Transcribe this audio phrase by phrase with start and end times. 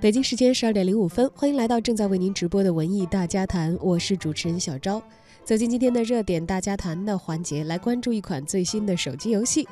[0.00, 5.02] 北京时间十二点零五分，欢迎来到正在为您直播的文艺大家谈，我是主持人小昭。
[5.44, 9.68] 走进今天的热点大家谈的环节，来关注一款最新的手机游戏。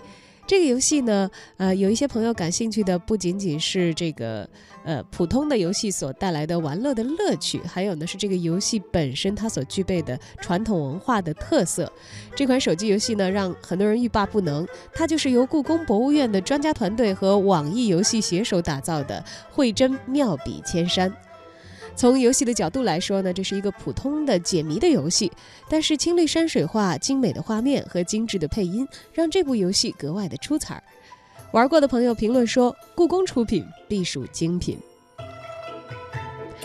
[0.49, 4.49] 这个游戏呢，呃，有一些朋友感兴趣的不仅仅是这个
[4.83, 11.93] 呃普通的游戏所带来的玩乐的乐趣，还有呢是这个游戏本身它所具备的传统文化的特色。
[12.35, 14.67] 这款手机游戏呢，让很多人欲罢不能。
[14.95, 19.23] 它就是由故宫博物院的专家团队和网易游戏携手打造的
[19.55, 21.11] 《慧真妙笔千山》。
[21.99, 25.33] 从游戏的角度来说呢，这是一个普通的解谜的游戏，
[25.69, 30.81] 但是青绿山水画、精美的画面和精致的配音，让这部游戏格外的出彩。
[31.51, 34.79] 玩过的朋友评论说：“故宫出品必属精品。”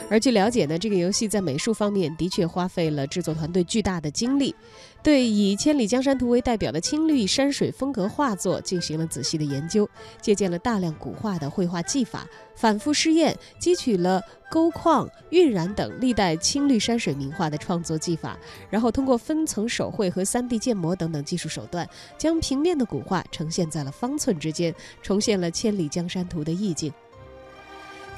[0.08, 4.54] 而据了解呢，这个游戏在美术方面的确花费了制作团队巨大的精力，
[5.04, 9.88] 对以《千里江山图》为代表的青绿山水风格画作进行了仔细的研究，
[10.22, 21.86] 借鉴了大量古画的绘画技法，反复试验，汲取了勾框、晕染等历代青绿山水名画的创作技法，然后通过分层手绘和 3D 建模等等技术手段，
[22.18, 26.94] 将平面的古画呈现在了方寸之间，重现了《千里江山图》的意境。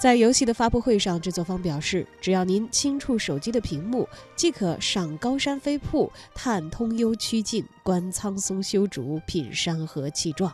[0.06, 10.54] 在游戏的发布会上，制作方表示，只要您轻触手机的屏幕，即可赏高山飞瀑、探通幽曲径、观苍松修竹、品山河气壮。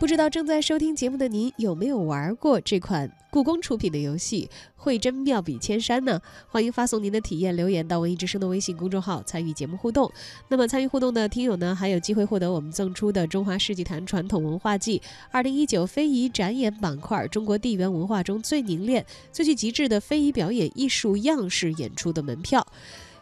[0.00, 6.20] 不知道正在收听节目的您有没有玩过这款故宫出品的游戏《慧真妙笔千山》呢？
[6.48, 10.12] 欢迎发送您的体验留言到文艺之声的微信公众号参与节目互动。
[10.48, 15.00] 那么参与互动的听友呢，还有机会获得我们赠出的《中华世纪坛传统文化季
[15.30, 22.66] 二零一九非遗展演板块中国地缘文化中最凝练、最具极致的非遗表演艺术样式演出的门票，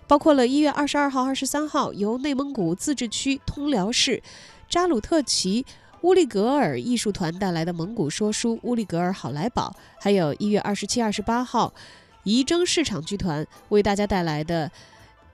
[0.08, 4.20] 包括了一月二十二号、二十三号由内蒙古自治区通辽市
[4.68, 5.64] 扎鲁特旗。
[6.02, 11.72] 乌力格尔艺术团带来的蒙古说书《乌力格尔好来宝》，还有一月二十七、二十八号，
[12.24, 14.68] 仪征市场剧团为大家带来的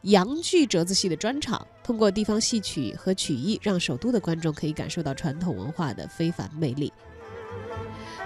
[0.02, 1.66] 洋剧折子戏的专场。
[1.82, 6.92] 通过地方戏曲和曲艺，让首都的观众可以感受到传统文化的非凡魅力。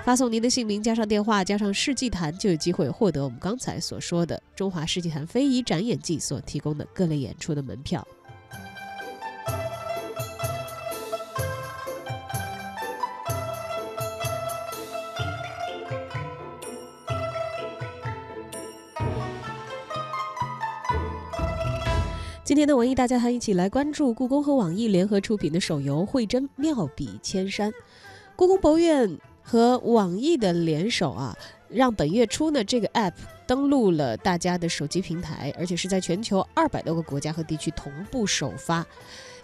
[0.05, 8.05] 发送您的姓名加上电话加上世纪坛，就有机会获得我们刚才所说的中华世纪坛非遗展演季所提供的各类演出的门票。
[22.53, 27.71] 今天的文艺大家谈，一起来关注故宫和网易联合出品的手游《慧真妙笔千山》。
[28.37, 31.35] 故宫博物院和网易的联手啊，
[31.71, 33.15] 让本月初呢这个 App
[33.47, 38.87] 登陆了大家的手机平台，而且是在全球二百多个国家和地区同步首发。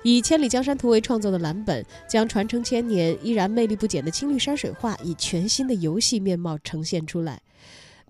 [0.03, 7.41] 以《千里江山图》为创作的蓝本，将传承千年依然魅力不减的青绿山水画，以全新的游戏面貌呈现出来。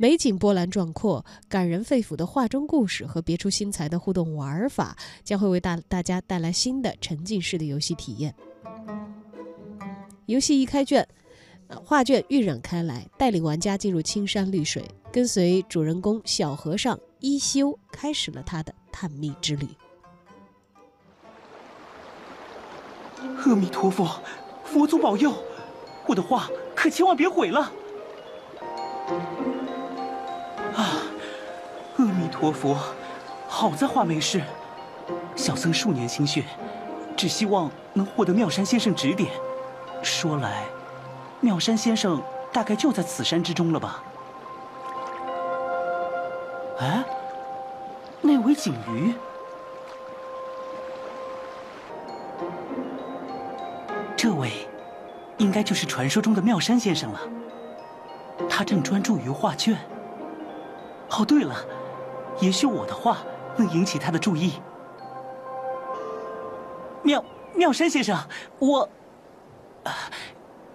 [0.00, 8.32] 美景波澜壮阔、感人肺腑的画中故事和别出心裁的互动玩法，将会为大大家带来新的沉浸式的游戏体验。
[10.26, 11.06] 游戏一开卷，
[11.84, 19.66] 画卷晕染开来，带领玩家进入青山绿水，跟随主人公小和尚一休，开始了他的探秘之旅。
[23.44, 24.08] 阿弥陀佛，
[24.64, 25.34] 佛祖保佑，
[26.06, 27.72] 我的画可千万别毁了。
[32.38, 32.78] 啊，阿弥陀佛，
[33.48, 34.40] 好在画没事。
[35.34, 36.44] 小僧数年心血，
[37.16, 39.30] 只希望能获得妙山先生指点。
[40.02, 40.64] 说来，
[41.40, 42.22] 妙山先生
[42.52, 44.02] 大概就在此山之中了吧？
[46.78, 47.04] 哎，
[48.20, 49.14] 那尾锦鱼，
[54.16, 54.68] 这位
[55.38, 57.20] 应该就是传说中的妙山先生了。
[58.48, 59.76] 他正专注于画卷。
[61.10, 61.56] 哦，对了，
[62.40, 63.18] 也许我的话
[63.56, 64.54] 能引起他的注意。
[67.02, 67.24] 妙
[67.54, 68.16] 妙山先生，
[68.58, 68.88] 我，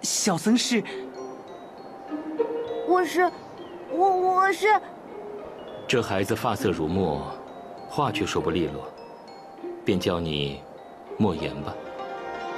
[0.02, 0.82] 小僧是，
[2.86, 3.30] 我是，
[3.90, 4.68] 我我是。
[5.86, 7.22] 这孩子发色如墨，
[7.88, 8.86] 话却说不利落，
[9.84, 10.62] 便叫你
[11.18, 11.74] 莫言吧。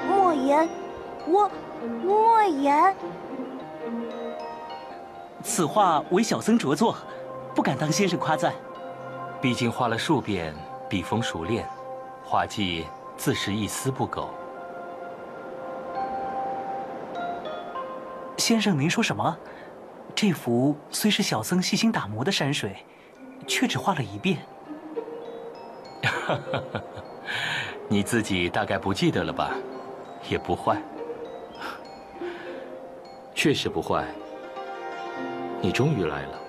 [0.08, 0.68] 莫言，
[1.26, 1.50] 我
[2.04, 2.94] 莫言。
[5.42, 6.96] 此画为小僧着作。
[7.54, 8.52] 不敢当先生夸赞，
[9.40, 10.54] 毕竟画了数遍，
[10.88, 11.68] 笔锋熟练，
[12.24, 12.86] 画技
[13.16, 14.30] 自是一丝不苟。
[18.38, 19.36] 先生，您说什么？
[20.14, 22.76] 这幅虽是小僧细心打磨的山水，
[23.46, 24.38] 却只画了一遍。
[27.88, 29.52] 你自己大概不记得了吧？
[30.28, 30.80] 也不坏，
[33.34, 34.04] 确实不坏。
[35.60, 36.40] 你终于来了。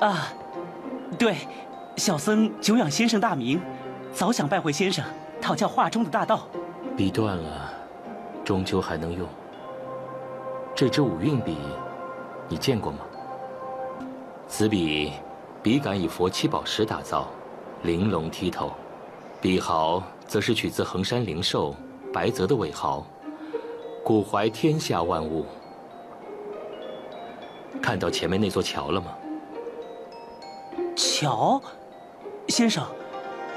[0.00, 0.28] 啊，
[1.18, 1.36] 对，
[1.96, 3.60] 小僧久仰先生大名，
[4.12, 5.04] 早想拜会先生，
[5.40, 6.48] 讨教画中的大道。
[6.96, 7.72] 笔断了，
[8.44, 9.28] 终究还能用。
[10.74, 11.56] 这支五运笔，
[12.48, 12.98] 你见过吗？
[14.48, 15.12] 此笔，
[15.62, 17.28] 笔杆以佛七宝石打造，
[17.82, 18.70] 玲珑剔透；
[19.40, 21.76] 笔毫则是取自衡山灵兽
[22.12, 23.06] 白泽的尾毫，
[24.04, 25.46] 古怀天下万物。
[27.80, 29.14] 看到前面那座桥了吗？
[30.96, 31.60] 桥，
[32.54, 32.86] 先生，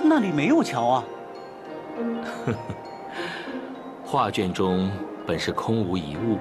[0.01, 1.03] 那里没有桥啊。
[4.03, 4.89] 画卷中
[5.23, 6.39] 本是空无一物，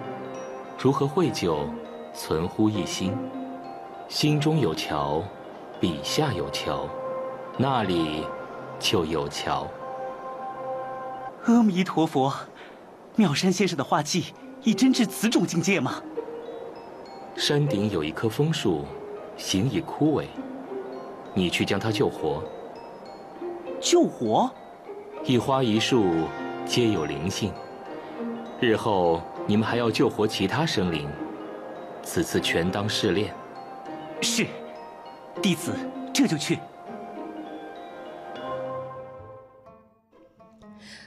[0.78, 1.68] 如何绘就
[2.14, 3.14] 存乎一心？
[4.08, 5.22] 心中有桥，
[5.78, 6.88] 笔下有桥，
[7.58, 8.24] 那里
[8.78, 9.66] 就有桥。
[11.44, 12.32] 阿弥陀佛，
[13.16, 14.32] 妙山先生的画技
[14.62, 16.02] 已真至此种境界吗？
[17.36, 18.86] 山顶有一棵枫树，
[19.36, 20.24] 形已枯萎，
[21.36, 22.42] 你去将它救活。
[23.78, 24.50] 救活？
[25.22, 26.06] 一花一树
[26.64, 27.52] 皆有灵性，
[28.58, 31.06] 日后你们还要救活其他生灵，
[32.02, 33.34] 此次全当试炼。
[34.22, 34.46] 是，
[35.42, 35.74] 弟子
[36.14, 36.58] 这就去。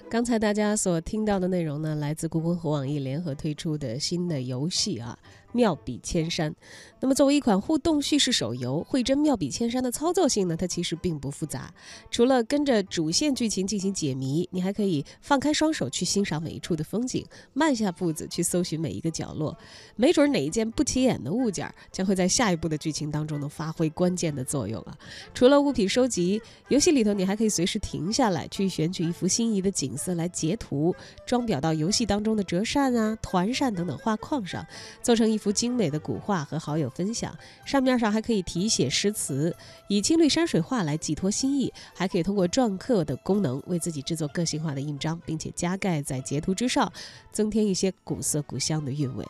[0.10, 5.18] 刚才大家所听到的内容呢，来自故宫和网易联合推出的新的游戏啊。
[5.52, 6.56] 妙笔千山，
[7.00, 11.74] 那么作为一款互动叙事手游，慧真妙笔千山的操作性呢，它其实并不复杂。
[12.12, 19.58] 除了跟着主线剧情进行解谜，你还可以放开双手去欣赏每一处的风景，慢下步子去搜寻每一个角落。
[19.96, 24.96] 没准哪一件不起眼的物件，将会在下一步的剧情当中能发挥关键的作用啊！
[25.34, 34.64] 除了物品收集，游戏里头你还可以随时停下来，去选取一幅心仪的景色来截图，装裱到游戏当中的折扇啊、团扇等等画框上，
[35.02, 35.39] 做成一。
[35.40, 39.56] 幅精美的古画和好友分享，上面上还可以题写诗词，
[39.88, 46.92] 以青绿山水画来寄托心意，还可以通过篆刻的功能为自己制作个性化的印章，并且加盖在截图之上，
[47.32, 49.26] 增添一些古色古香的韵味。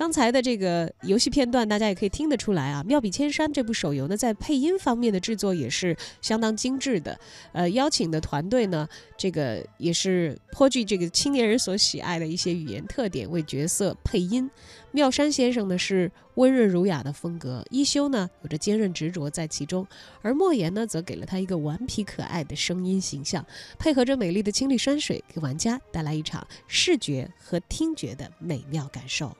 [0.00, 2.82] 刚才的这个游戏片段，大家也可以听得出来啊。
[2.84, 7.20] 妙笔千山这部手游呢，在配音方面的制作也是相当精致的。
[7.52, 8.88] 呃，邀请的团队呢，
[9.18, 14.50] 这个也是颇具这个青年人所喜爱的一些语言特点，为角色配音。
[14.90, 19.86] 妙山先生呢是温润儒雅的风格，一休呢有着坚韧执着在其中，
[20.22, 23.44] 而莫言呢则给了他一个顽皮可爱的声音形象，
[23.78, 29.36] 配合着美丽的青绿山水，给玩家带来一场视觉和听觉的美妙感受。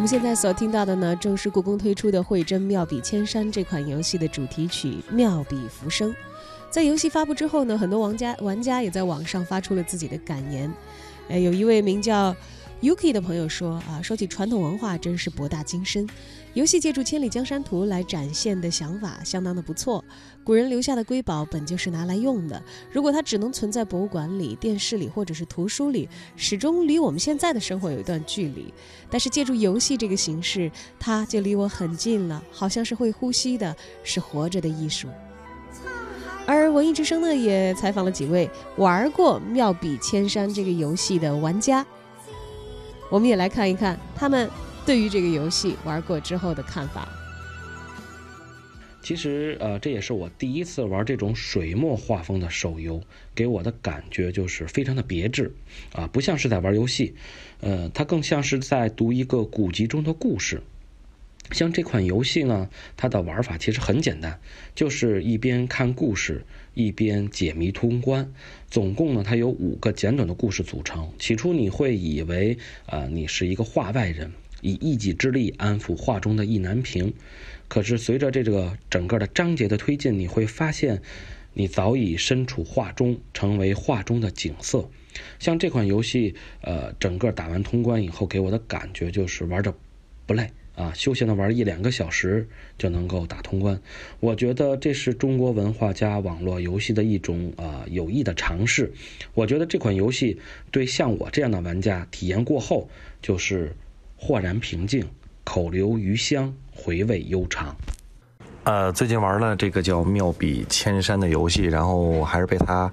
[0.00, 6.10] 我们现在所听到的呢，正是故宫推出的《慧真妙笔千山》这款游戏的主题曲《妙笔浮生》。
[6.70, 10.72] 在游戏发布之后呢，很多玩家玩家也在网上发出了自己的感言。
[11.28, 12.34] 呃，有一位名叫。
[12.82, 16.08] Yuki 的朋友说：“啊，说起传统文化，真是博大精深。
[16.54, 20.02] 游戏借助《千里江山图》来展现的想法，相当的不错。
[20.42, 22.62] 古人留下的瑰宝，本就是拿来用的。
[22.90, 28.72] 如果它只能存在博物馆里、电视里或者是图书里，始终离我们现在的生活有一段距离。
[29.10, 35.06] 但是借助游戏这个形式，它就离我很近了，好像是会呼吸的，是活着的艺术。”
[36.46, 41.86] 而文艺之声呢，也采访了几位玩过《妙笔千山》这个游戏的玩家，
[43.10, 44.48] 我们也来看一看他们
[44.86, 47.08] 对于这个游戏玩过之后的看法。
[49.02, 53.02] 其实，呃，这也是我第一次玩这种水墨画风的手游，
[53.34, 55.52] 给我的感觉就是非常的别致，
[55.92, 57.14] 啊，不像是在玩游戏，
[57.60, 60.62] 呃，它更像是在读一个古籍中的故事。
[61.52, 64.40] 像这款游戏呢，它的玩法其实很简单，
[64.74, 68.32] 就是一边看故事，一边解谜通关。
[68.68, 71.12] 总共呢，它有五个简短的故事组成。
[71.18, 77.12] 起初你会以为，呃，你是一个画外人，以一己之力安抚画中的意难平。
[77.68, 81.02] 可是随着这个整个的章节的推进，你会发现，
[81.54, 84.88] 你早已身处画中，成为画中的景色。
[85.40, 89.74] 像这款游戏，呃，整个打完通关以后，给我的感觉就是玩着
[90.26, 90.50] 不累。
[90.80, 93.78] 啊，休闲的玩一两个小时就能够打通关，
[94.18, 98.90] 我觉得这是中国文化加网络游戏的一种啊有益的尝试。
[99.34, 102.88] 我觉得这款游戏对像我这样的玩家体验过后，
[103.20, 103.76] 就是
[104.16, 105.04] 豁然平静，
[105.44, 107.76] 口留余香，回味悠长。
[108.64, 112.90] 呃，最近玩了这个叫《妙笔千山》的游戏，然后还是被它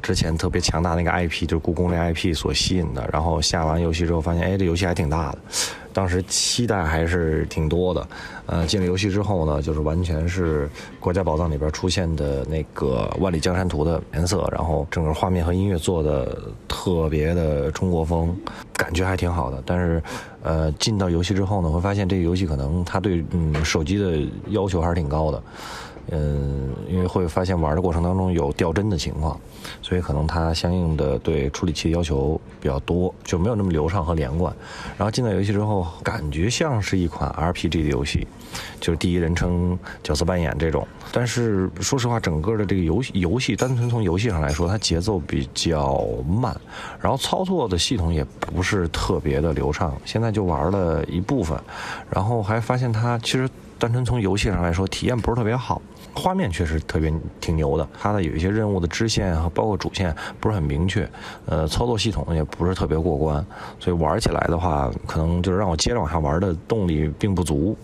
[0.00, 3.06] 之前特别强大那个 IP，就是故宫那 IP 所吸引的。
[3.12, 5.38] 然后下完游戏之后，发现哎，这游戏还挺大的。
[5.98, 8.08] 当时期待还是挺多的，
[8.46, 18.32] 呃，进了游戏之后呢，就是完全是国家宝藏里边出现的那个万里江山图的颜色，然后整个画面和音乐做的特别的中国风，
[18.74, 19.60] 感觉还挺好的。
[19.66, 20.00] 但是，
[20.44, 25.42] 呃，进到游戏之后呢，会发现这个游戏可能它对嗯手机的要求还是挺高的。
[26.10, 29.38] 嗯，因为会发现玩的过程当中有掉帧的情况，
[29.82, 34.54] 所以可能它相应的对处理器的要求比较多，就没有那么流畅和连贯。
[34.96, 38.26] 然后进到游戏之后，感觉像是一款 RPG 的游戏，
[38.80, 40.86] 就是第一人称角色扮演这种。
[41.12, 46.58] 但是说实话，整个的这个游戏游戏单纯从游戏上来说，它节奏比较慢，
[47.00, 49.94] 然后操作的系统也不是特别的流畅。
[50.04, 51.58] 现在就玩了一部分，
[52.10, 53.48] 然后还发现它其实
[53.78, 55.80] 单纯从游戏上来说，体验不是特别好。
[56.18, 61.08] 画面确实特别挺牛的，它的有一些任务的支线和包括主线不是很明确，
[61.46, 63.44] 呃，操作系统也不是特别过关，
[63.78, 67.76] 所以玩起来的话，可能就是让我接着往下玩的动力并不足。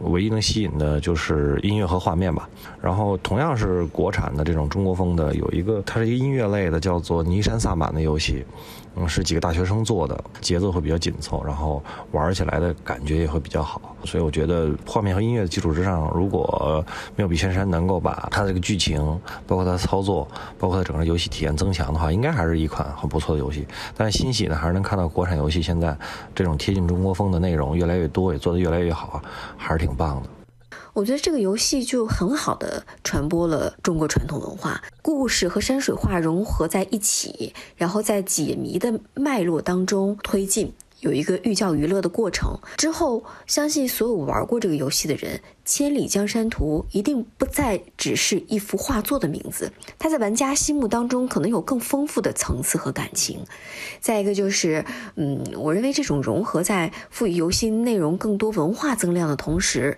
[0.00, 2.46] 唯一能吸引的就是音乐和画面吧。
[2.82, 8.44] 然后同样是国产的这种中国风的，有一个它是一个音乐类的，叫做《尼山萨满》的游戏。
[8.96, 13.94] 嗯，是几个大学生做的，节奏会比较紧凑，然后玩起来的感觉也会比较好。
[14.04, 16.84] 所以我觉得画面和音乐的基础之上，如果
[17.14, 18.98] 妙笔千山能够把它这个剧情，
[19.46, 20.26] 包括它的操作，
[20.58, 23.66] 包括它整个游戏体验增强的话，应该还是一款很不错的游戏。
[23.94, 25.96] 但是欣喜呢，还是能看到国产游戏现在
[26.34, 29.20] 这种贴近中国风的内容越来越多，也做得越来越好，
[29.56, 30.28] 还是挺棒的。
[30.96, 40.72] 我觉得这个游戏就很好的传播了中国传统文化，故事和山水画融合在一起，然后在解谜的脉络当中推进。
[41.06, 49.70] 有一个寓教于乐的过程之后，相信所有玩过这个游戏的人，《千里江山图》一定不再只是一幅画作的名字，
[50.00, 53.44] 它在玩家心目当中可能有更丰富的层次和感情。
[54.00, 54.84] 再一个就是，
[55.14, 59.96] 嗯，我认为这种融合在赋予游戏内容更多文化增量的同时，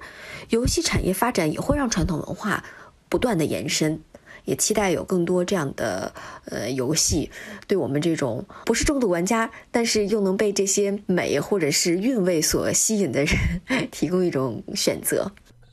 [0.50, 2.62] 游戏产业发展也会让传统文化
[3.09, 4.03] 不断的延伸。
[4.49, 6.11] 也期待有更多这样的
[6.47, 7.31] 呃游戏，
[7.67, 13.37] 对我们这种不是重度玩家，但是又能被这些美或者是韵味所吸引的人，
[13.93, 15.31] 提供一种选择。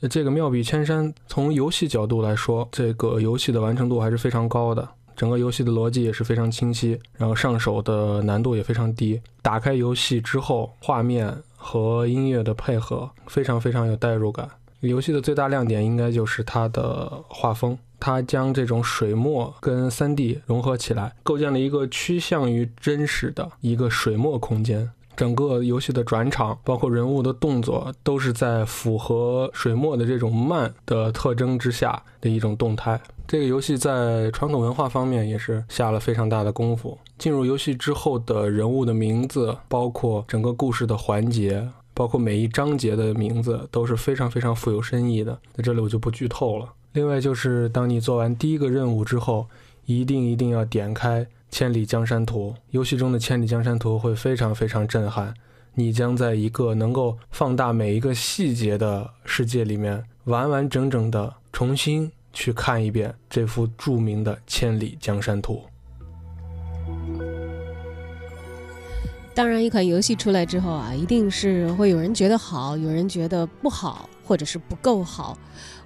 [0.09, 9.21] 这个妙笔千山，从游戏角度来说，这个游戏的完成度还是非常高的，整个游戏的逻辑也是非常清晰，然后上手的难度也非常低。
[9.41, 14.49] 打开游戏之后，画面和音乐的配合非常非常有代入感。
[14.81, 17.75] 游戏的最大亮点应该就是它的画风。
[18.05, 24.91] 它将这种水墨跟 3D 融合起来，构建了一个趋向于真实的一个水墨空间。
[25.15, 33.01] 整个游戏的转场，包括人物的动作，都是在符合水墨的这种慢的特征之下的一种动态。
[33.27, 36.95] 这个游戏在传统文化方面也是下了非常大的功夫。
[37.17, 45.35] 进入游戏之后的人物的名字，包括整个故事的环节，包括每一章节的名字，都是非常非常富有深意的。
[45.55, 46.69] 在这里我就不剧透了。
[46.95, 49.47] 另外就是，当你做完第一个任务之后，
[49.85, 52.55] 一定一定要点开《千里江山图》。
[52.71, 55.33] 游戏中的《千里江山图》会非常非常震撼，
[55.73, 65.63] 你将在一个能够放大每一个细节的世界里面，完完整整的重新去看一遍这幅著名的《千里江山图》。
[69.33, 75.37] 当然，一款游戏出来之后啊，一定是会有人觉得好，有人觉得不好，或者是不够好。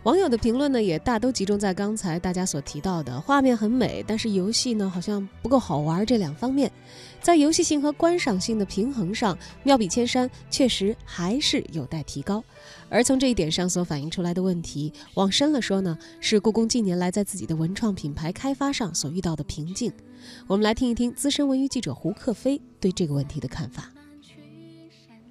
[0.04, 6.72] 网友的评论呢，也大都集中在刚才大家所提到的画面很美，但是游戏呢好像不够好玩这两方面。
[7.22, 12.42] 在游戏性和观赏性的平衡上，妙笔千山确实还是有待提高。
[12.88, 19.92] 而从这一点上所反映出来的问题，往深了说呢，是故宫近年来在自己的文创品牌开发上所遇到的瓶颈。
[20.48, 23.92] 我们来听一听资深文娱记者胡克飞对这个问题的看法。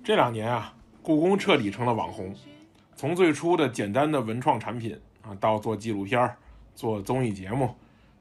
[0.05, 2.35] 这两年啊，故宫彻底成了网红。
[2.99, 6.35] 从最初的简单的文创产品啊，到做纪录片、
[6.75, 7.73] 做综艺节目，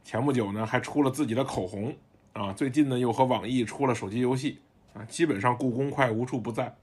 [0.04, 1.92] 前不久呢还出了自己的口红
[2.34, 4.60] 啊，最近呢又和网易出了手机游戏
[4.94, 6.76] 啊，基本上故宫快无处不在。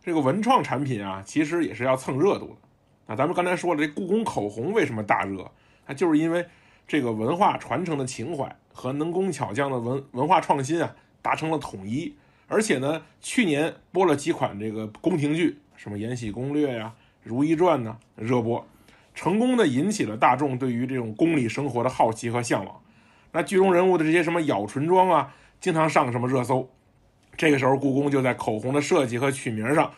[0.00, 2.68] 这个文创产品啊，其实也是要蹭热度的。
[3.08, 5.50] 那咱们刚才说了，这故宫口红为什么大热？
[5.86, 6.46] 啊就是因为
[6.86, 12.14] 这个文化传承的情怀和能工巧匠的文文化创新啊达成了统一，
[12.46, 16.94] 而且呢，去年播了几款这个宫廷剧，什么《延禧攻略》呀。
[17.22, 18.66] 《如懿传》呢热播，
[19.14, 22.74] 成功的引起了大众对于这种宫里生活的好奇和向往。
[23.32, 26.68] 那剧中人物的这些什么咬唇妆啊，经常上什么热搜。
[27.36, 29.90] 这个时候，故宫就在口红的设计和取名上，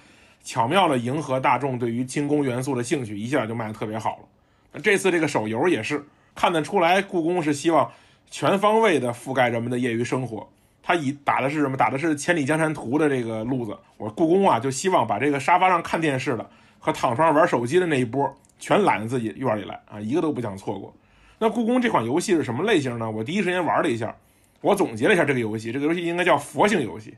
[0.45, 4.25] 巧妙的迎合大众对于清宫元素的兴趣，一下就卖的特别好了。
[4.73, 7.91] 那这次这个手游也是看得出来，故宫是希望
[8.31, 10.49] 全方位的覆盖人们的业余生活。
[10.83, 11.77] 他以打的是什么？
[11.77, 13.77] 打的是《千里江山图》的这个路子。
[13.97, 16.51] 我故宫啊，就希望把这个沙发上看电视的。
[16.85, 20.93] 和躺床上玩手机的那一波，全揽在自己院里来啊，一个都不想错过。
[21.39, 23.09] 那故宫这款游戏是什么类型呢？
[23.09, 24.13] 我第一时间玩了一下，
[24.61, 27.17] 我总结了一下这个游戏，这个游戏应该叫佛性游戏，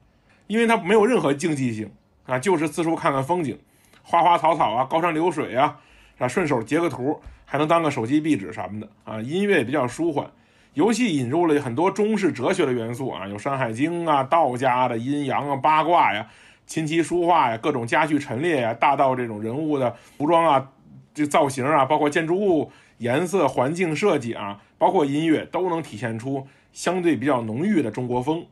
[0.48, 1.90] 因为它没有任何竞技性
[2.26, 3.58] 啊，就是四处看看风景，
[4.02, 5.78] 花花草草啊，高山流水啊，
[6.18, 9.18] 啊，顺手截个图，还能当个手机壁纸什么的啊。
[9.22, 10.30] 音乐也比较舒缓，
[10.74, 16.26] 游戏引入了很多中式哲学的元素啊，有《山海经》啊，道家的阴阳啊，八卦呀。
[16.66, 20.70] 琴棋书画呀，各种家具陈列呀，大到这种人物的服装啊，
[21.12, 28.44] 这造型啊，包括建筑物颜色、环境设计啊，包括音乐，都能体现出相对比较浓郁的中国风。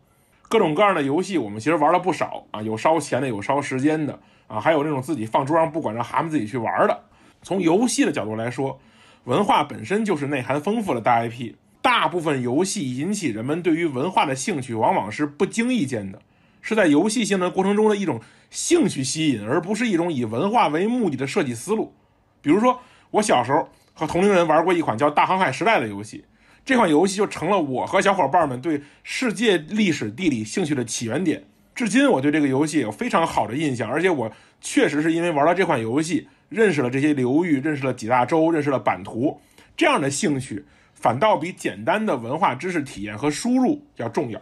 [0.48, 7.04] 各种各样的游戏，我们其实玩了不少啊，有烧钱的，有烧时间的啊，还有那种自己放桌上不管，让蛤蟆自己去玩的。
[7.40, 8.78] 从游戏的角度来说，
[9.24, 16.20] 文化本身就是内涵丰富的大 IP，大部分游戏引起人们对于文化的兴趣，往往是不经意间的。
[16.62, 21.92] 是在游戏性的过程中的一种兴趣吸引，而不是一种以文化为目的的设计思路。
[22.40, 26.24] 比如说，我小时候和同龄人玩过一款叫《大航海时代》的游戏，
[26.64, 31.44] 这款游戏就成了我和小伙伴们对世界历史地理兴趣的起源点。
[31.74, 39.40] 至今，我对这个游戏有非常好的印象，而且我确实是因为玩了这款游戏，认识了这些流域，认识了几大洲，认识了版图。
[39.76, 44.40] 这样的兴趣反倒比简单的文化知识体验和输入要重要。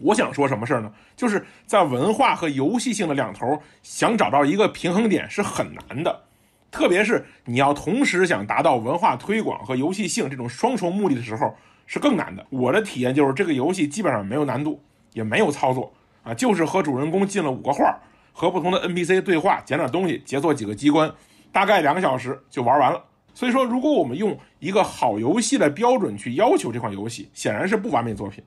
[0.00, 0.92] 我想说什么事儿呢？
[1.18, 6.22] 就是在文化和游戏性的两头，想找到一个平衡点是很难的，
[6.70, 11.52] 特别是你要同时想达到文化推广和游戏性这种双重目的的时候，
[11.86, 12.46] 是更难的。
[12.50, 14.80] 我的体验就是，这个游戏基本上没有难度，
[15.12, 17.98] 也没有操作啊，就是和主人公进了五个画，
[18.32, 21.12] 和不同的 NPC 对话，捡点东西，解锁几个机关，
[21.50, 23.02] 大概两个小时就玩完了。
[23.34, 28.44] 所以说，如果我们用一个好游戏的标准去要求这款游戏，显然是不完美作品。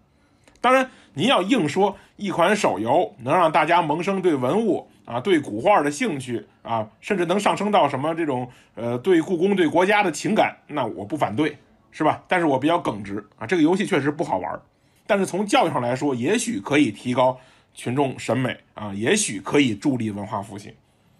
[0.61, 11.57] 当然，您要硬说一款手游能让大家萌生对文物啊、对古画的兴趣啊，甚至能上升到什么这种呃对故宫、对国家的情感，那我不反对，
[11.91, 12.23] 是吧？
[12.27, 14.61] 但是我比较耿直啊，这个游戏确实不好玩，
[15.07, 17.37] 但是从教育上来说，也许可以提高
[17.73, 20.71] 群众审美啊，也许可以助力文化复兴。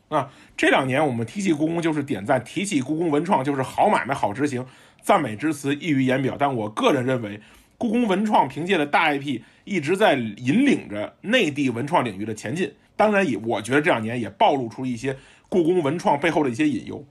[0.10, 4.66] 啊，这两年我们提起故宫就是点赞，提起故宫文创就是好买卖、好执行，
[5.02, 6.36] 赞美之词溢于言表。
[6.38, 7.42] 但我个人认为。
[7.82, 15.18] 故宫文创凭借的大 IP 一直在引领着内地文创领域的前进，当然也我觉得这两年也暴露出一些
[15.50, 17.04] 故宫文创背后的一些隐忧，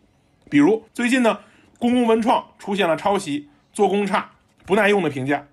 [0.49, 1.41] 比如最近呢，
[1.81, 4.31] 故宫文创出现了抄袭、做工差、
[4.65, 5.45] 不耐用的评价，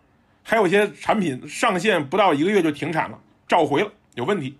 [0.44, 4.56] 还有一些产品上线不到一个月就停产了，召回了，有问题，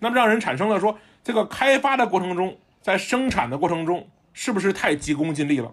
[0.00, 5.72] 那么让人产生了说这个开发的过程中，在生产的过程中是不是太急功近利了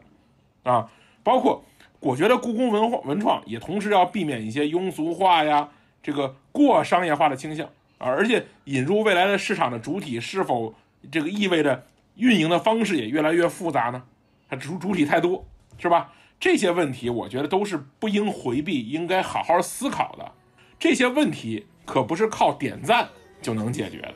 [0.64, 0.90] 啊？
[1.22, 1.66] 包括。
[2.02, 5.70] 我觉得故宫文化文创也同时要避免一些庸俗化呀，
[6.04, 7.66] 这个过商业化的倾向
[8.00, 10.74] 啊，而且引入未来的市场的主体是否
[11.12, 11.86] 这个意味着
[12.16, 14.04] 运营的方式也越来越复杂呢？
[14.50, 15.46] 它主主体太多，
[15.78, 16.12] 是吧？
[16.40, 20.32] 这些问题我觉得都是不应回避，应该好好思考的。
[20.80, 23.08] 这些问题可不是靠点赞
[23.44, 24.16] 就能解决的。